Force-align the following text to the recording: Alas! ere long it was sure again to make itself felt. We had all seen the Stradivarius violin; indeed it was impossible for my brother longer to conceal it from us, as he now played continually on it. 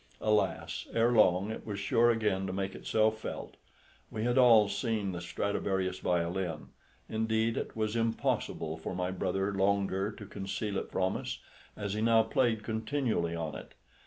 Alas! 0.19 0.87
ere 0.93 1.11
long 1.11 1.51
it 1.51 1.63
was 1.63 1.79
sure 1.79 2.09
again 2.09 2.47
to 2.47 2.51
make 2.51 2.73
itself 2.73 3.19
felt. 3.19 3.55
We 4.09 4.23
had 4.23 4.35
all 4.35 4.67
seen 4.67 5.11
the 5.11 5.21
Stradivarius 5.21 5.99
violin; 5.99 6.69
indeed 7.07 7.55
it 7.55 7.75
was 7.75 7.95
impossible 7.95 8.77
for 8.77 8.95
my 8.95 9.11
brother 9.11 9.53
longer 9.53 10.11
to 10.11 10.25
conceal 10.25 10.77
it 10.77 10.89
from 10.89 11.15
us, 11.17 11.37
as 11.77 11.93
he 11.93 12.01
now 12.01 12.23
played 12.23 12.63
continually 12.63 13.35
on 13.35 13.53
it. 13.53 13.75